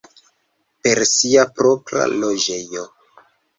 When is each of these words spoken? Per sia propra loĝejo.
Per 0.87 1.01
sia 1.09 1.45
propra 1.61 2.09
loĝejo. 2.25 2.89